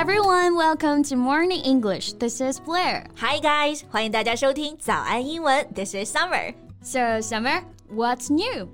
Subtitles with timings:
[0.00, 2.14] everyone, welcome to Morning English.
[2.14, 3.04] This is Blair.
[3.16, 5.66] Hi guys，欢迎大家收听早安英文。
[5.74, 6.54] This is Summer.
[6.82, 8.68] So, Summer, what's new?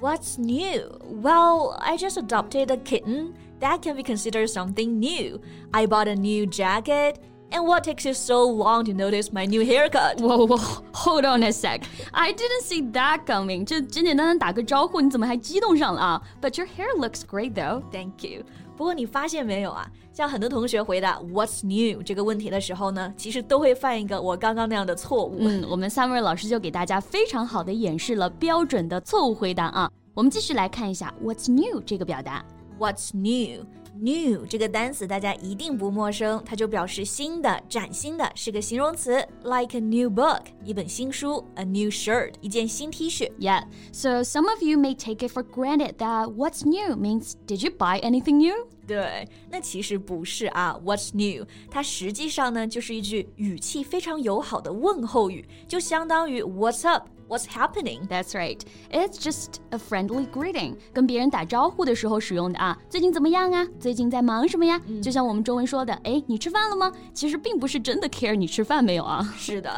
[0.00, 0.88] What's new?
[1.22, 3.34] Well, I just adopted a kitten.
[3.60, 5.40] That can be considered something new.
[5.72, 7.16] I bought a new jacket.
[7.52, 10.20] And what takes you so long to notice my new haircut?
[10.20, 10.58] Whoa, whoa,
[10.92, 11.80] hold on a sec.
[12.12, 13.64] I didn't see that coming.
[13.64, 16.22] 这简简单单打个招呼，你怎么还激动上了啊？
[16.42, 17.82] But your hair looks great though.
[17.90, 18.44] Thank you.
[18.76, 19.90] 不过你发现没有啊？
[20.12, 25.36] 像很多同学回答 "What's new" 这个问题的时候呢，其实都会犯一个我刚刚那样的错误。
[25.38, 29.90] 嗯，我们 Summer 老师就给大家非常好的演示了标准的错误回答啊。
[30.12, 32.44] 我们继续来看一下 "What's new" 这个表达。
[32.78, 33.64] What's new?
[34.00, 43.28] New 这个单词大家一定不陌生，它就表示新的、崭新的，是个形容词，like a new book 一本新书，a new shirt 一件新 T 恤。
[43.40, 47.72] Yeah, so some of you may take it for granted that what's new means did you
[47.76, 48.68] buy anything new?
[48.86, 50.78] 对，那其实不是啊。
[50.84, 51.44] What's new？
[51.68, 56.86] 它实际上呢就是一句语气非常友好的问候语，就相当于 What's
[57.32, 58.06] up？What's happening?
[58.08, 58.60] That's right.
[58.90, 60.76] It's just a friendly greeting.
[60.92, 62.78] 跟别人打招呼的时候使用的啊。
[62.88, 63.66] 最近怎么样啊？
[63.78, 64.80] 最近在忙什么呀？
[65.02, 66.90] 就像我们中文说的，哎，你吃饭了吗？
[67.12, 69.22] 其实并不是真的 care 你吃饭没有啊。
[69.36, 69.70] 是的。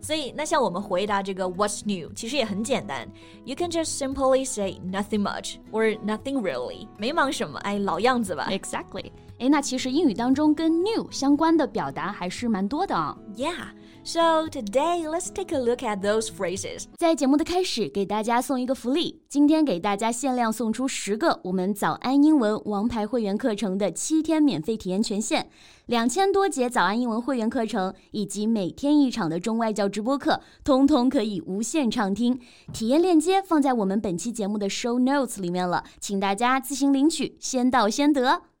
[0.00, 3.08] 所以，那像我们回答这个 What's new，其实也很简单。
[3.44, 8.48] You can just simply say nothing much or nothing really，没忙什么，哎，老样子吧。
[8.50, 9.10] Exactly。
[9.43, 13.17] 哎，那其实英语当中跟 new 相关的表达还是蛮多的啊。
[13.35, 13.73] Yeah。
[14.05, 16.85] So today, let's take a look at those phrases.
[16.97, 25.49] 在节目的开始，给大家送一个福利，今天给大家限量送出十个我们早安英文王牌会员课程的七天免费体验权限，
[25.87, 32.39] 两千多节早安英文会员课程以及每天一场的中外教直播课，通通可以无限畅听。
[32.71, 38.52] 体验链接放在我们本期节目的 show notes 里面了，请大家自行领取，先到先得。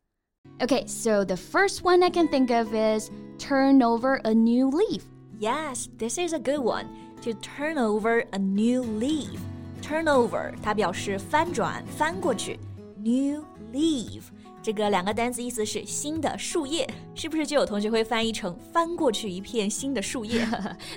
[0.60, 5.04] Okay, so the first one I can think of is turn over a new leaf.
[5.38, 6.88] Yes, this is a good one.
[7.22, 9.38] To turn over a new leaf.
[9.80, 12.58] Turn over 它表示翻转、翻过去。
[12.96, 14.32] New leaf
[14.62, 20.46] 这个两个单词意思是新的树叶，是不是就有同学会翻译成翻过去一片新的树叶？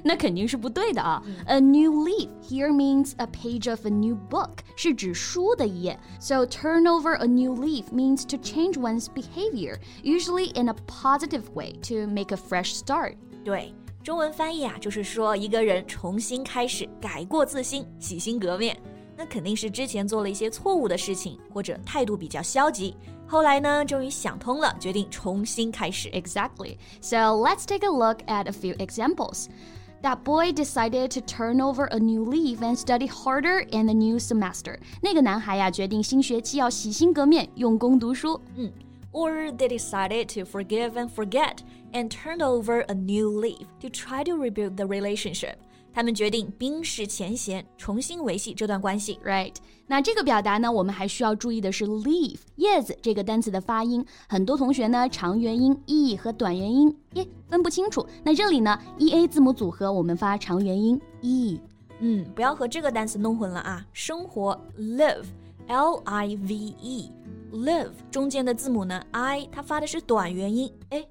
[0.03, 1.23] 那肯定是不对的啊。
[1.45, 5.97] A new leaf here means a page of a new book，是指书的一页。
[6.19, 11.73] So turn over a new leaf means to change one's behavior, usually in a positive way
[11.83, 13.15] to make a fresh start.
[13.43, 13.73] 对。
[14.03, 18.75] 中文翻译啊，就是说一个人重新开始，改过自新，洗心革面。
[19.15, 22.95] 那肯定是之前做了一些错误的事情，或者态度比较消极。
[23.27, 26.09] 后来呢，终于想通了，决定重新开始。
[26.09, 26.77] Exactly.
[26.99, 29.47] So let's take a look at a few examples.
[30.01, 34.17] That boy decided to turn over a new leaf and study harder in the new
[34.17, 34.79] semester.
[35.01, 38.41] 那个男孩呀，决定新学期要洗心革面，用功读书。
[38.55, 38.71] 嗯。
[39.13, 41.57] or they decided to forgive and forget
[41.91, 45.55] and turned over a new leaf to try to rebuild the relationship.
[45.96, 49.18] 他们决定冰释前嫌，重新维系这段关系。
[49.24, 49.54] Right？
[49.86, 54.04] 那这个表达呢，我们还需要注意的是 leave 叶子这个单词的发音。
[54.28, 58.06] 很多同学呢，长元音 e 和短元音 e 分不清楚。
[58.22, 61.58] 那这里呢，e a 字母组合，我们发长元音 e。
[62.00, 63.82] 嗯，不要和这个单词弄混了啊。
[63.94, 67.10] 生活 live，l i v e。
[67.54, 71.02] live 中间的字母呢，i 它发的是短元音，哎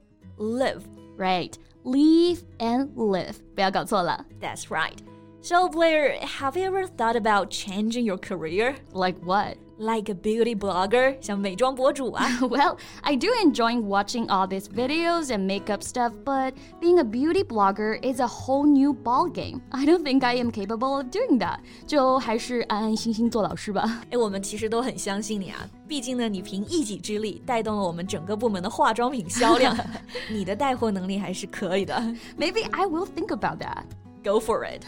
[1.85, 4.25] ，live，right，leave and live，不要搞错了。
[4.41, 4.97] That's right.
[5.45, 8.75] So Blair, have you ever thought about changing your career?
[8.93, 9.57] Like what?
[9.81, 12.29] like a beauty blogger, 像美妆博主啊。
[12.43, 17.99] well, I do enjoy watching all these videos and makeup stuff, but being a beauty blogger
[18.03, 19.63] is a whole new ball game.
[19.71, 21.61] I don't think I am capable of doing that.
[21.87, 24.03] 就还是安安心心做老师吧。
[24.11, 29.75] 哎，我们其实都很相信你啊，毕竟呢，你凭一己之力带动了我们整个部门的化妆品销量，
[30.31, 31.95] 你的带货能力还是可以的。
[32.39, 33.85] Maybe I will think about that.
[34.25, 34.83] Go for it.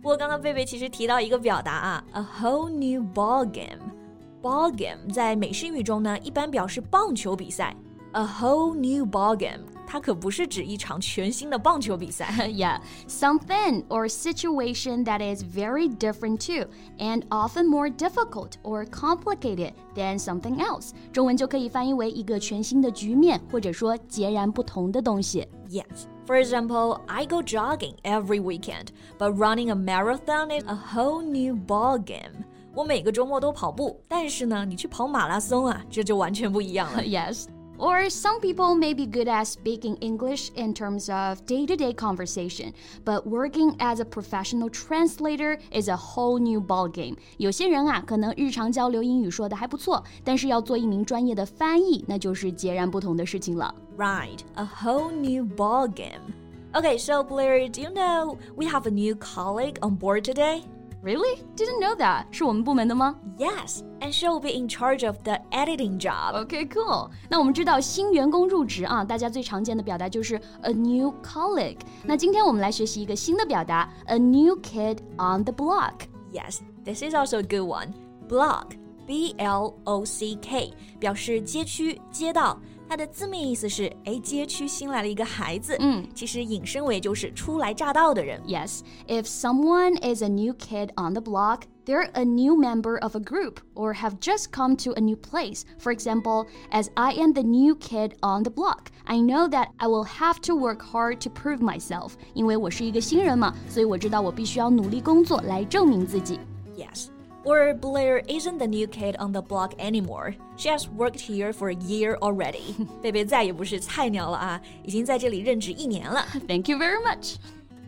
[0.00, 7.74] 不过刚刚贝贝其实提到一个表达啊，a whole new ball game。Ball game 在美式语中呢，一般表示棒球比赛。
[8.12, 12.26] A whole new ball game， 它可不是指一场全新的棒球比赛。
[12.48, 16.68] yeah, something or situation that is very different too,
[16.98, 20.90] and often more difficult or complicated than something else。
[21.12, 25.46] 中文就可以翻译为一个全新的局面，或者说截然不同的东西。
[25.68, 26.06] Yes.
[26.26, 28.88] For example, I go jogging every weekend,
[29.18, 32.44] but running a marathon is a whole new ball game.
[32.74, 37.02] 我每个周末都跑步，但是呢，你去跑马拉松啊，这就完全不一样了。
[37.02, 37.46] Yes.
[37.82, 41.92] Or some people may be good at speaking English in terms of day to day
[41.92, 42.72] conversation,
[43.04, 47.16] but working as a professional translator is a whole new ballgame.
[47.36, 53.72] 有些人啊，可能日常交流英语说的还不错，但是要做一名专业的翻译，那就是截然不同的事情了。
[53.96, 56.32] Right, a whole new ballgame.
[56.72, 60.62] Okay, so Blair, do you know we have a new colleague on board today?
[61.02, 61.44] Really?
[61.56, 62.24] Didn't know that.
[62.32, 66.34] 是我们部门的吗 Yes, and she will be in charge of the editing job.
[66.44, 67.08] Okay, cool.
[67.28, 71.78] 那我们知道新员工入职啊，大家最常见的表达就是 a new colleague。
[72.04, 75.94] 那今天我们来学习一个新的表达，a new kid on the block。
[76.32, 77.92] Yes, this is also a good one.
[78.28, 78.72] Block,
[79.06, 82.58] B L O C K，表示街区、街道。
[82.88, 85.76] 它的字面意思是，哎，街区新来了一个孩子。
[85.78, 88.40] 嗯，其实引申为就是初来乍到的人。
[88.46, 93.14] Yes, if someone is a new kid on the block, they're a new member of
[93.14, 95.64] a group or have just come to a new place.
[95.78, 99.86] For example, as I am the new kid on the block, I know that I
[99.86, 102.12] will have to work hard to prove myself.
[102.32, 106.40] 因为我是一个新人嘛，所以我知道我必须要努力工作来证明自己。
[106.74, 107.08] Yes.
[107.44, 110.34] Or Blair isn't the new kid on the block anymore.
[110.56, 112.74] She has worked here for a year already.
[113.00, 116.24] 贝贝再也不是菜鸟了啊，已经在这里任职一年了。
[116.46, 117.36] Thank you very much.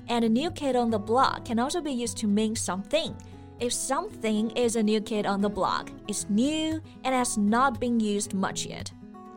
[0.08, 3.12] And a new kid on the block can also be used to mean something.
[3.58, 8.00] If something is a new kid on the block, it's new and has not been
[8.00, 8.86] used much yet.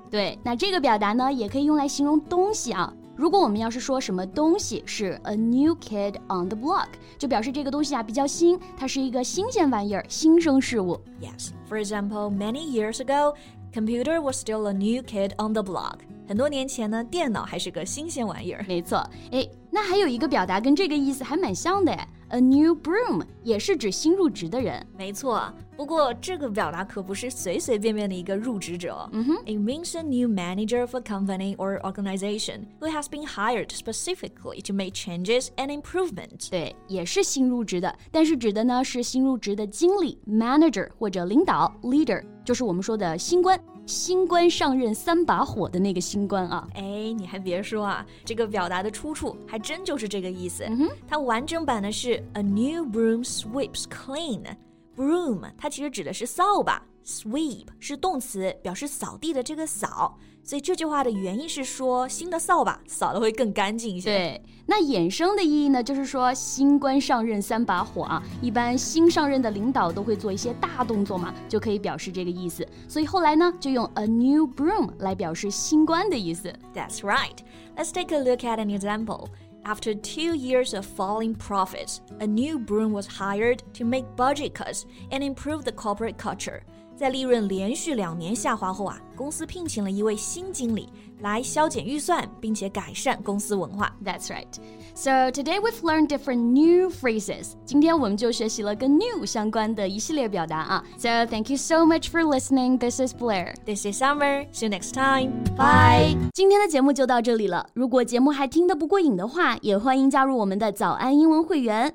[0.10, 2.94] 对，那这个表达呢，也可以用来形容东西啊。
[3.19, 6.87] 如果我们要是说什么东西是 a new kid on the block，
[7.19, 11.01] 就表示这个东西啊比较新，它是一个新鲜玩意儿、新生事物。
[11.21, 11.49] Yes.
[11.69, 13.35] For example, many years ago,
[13.75, 15.97] computer was still a new kid on the block.
[16.29, 18.65] 很多年前呢，电脑还是个新鲜玩意儿。
[18.69, 24.87] 没错，诶，那还有一个表达跟这个意思还蛮像的诶 a new broom 也是指新入职的人。
[24.97, 29.09] 没错，不过这个表达可不是随随便便的一个入职者。
[29.13, 34.75] 嗯哼，It means a new manager of a company or organization who has been hired specifically to
[34.75, 36.51] make changes and improvements.
[36.51, 43.59] 对，也是新入职的，但是指的呢是新入职的经理 manager 或者领导 leader，就是我们说的新官。
[43.87, 50.66] 新官上任三把火的那个新官啊，哎，你还别说啊，这个表达的出处还真就是这个意思。
[51.08, 60.18] 它完整版的是 A new broom sweeps clean。Broom 它其实指的是扫把，sweep 是动词，表示扫地的这个扫。
[60.46, 64.10] 所以这句话的原意是说，新的扫把扫的会更干净一些。
[64.10, 72.68] 对，那衍生的意义呢，就是说新官上任三把火啊，一般新上任的领导都会做一些大动作嘛，就可以表示这个意思。
[72.90, 76.54] 所以后来呢，就用 a new broom 来表示新官的意思。
[76.76, 77.38] That's right.
[77.78, 79.28] Let's take a look at an example.
[79.65, 84.87] After two years of falling profits, a new broom was hired to make budget cuts
[85.11, 86.65] and improve the corporate culture.
[86.99, 90.89] 在利润连续两年下滑后啊，公司聘请了一位新经理
[91.21, 93.95] 来削减预算，并且改善公司文化。
[94.05, 94.49] That's right.
[94.97, 97.53] So today we've learned different new phrases.
[97.65, 100.85] 今天我们就学习了跟 new 相关的一系列表达啊。
[100.97, 102.79] So thank you so much for listening.
[102.79, 103.55] This is Blair.
[103.65, 104.49] This is Summer.
[104.53, 105.45] See you next time.
[105.57, 106.17] Bye.
[106.35, 107.69] 今天的节目就到这里了。
[107.75, 111.95] 如果节目还听得不过瘾的话，也欢迎加入我们的早安英文会员。